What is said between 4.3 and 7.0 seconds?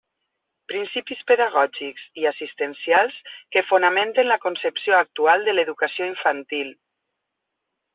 la concepció actual de l'educació infantil.